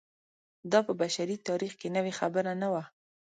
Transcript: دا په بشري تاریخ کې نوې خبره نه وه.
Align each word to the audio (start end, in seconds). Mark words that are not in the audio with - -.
دا 0.71 0.79
په 0.87 0.93
بشري 1.01 1.35
تاریخ 1.47 1.73
کې 1.79 1.87
نوې 1.95 2.13
خبره 2.19 2.51
نه 2.61 2.67
وه. 2.73 2.83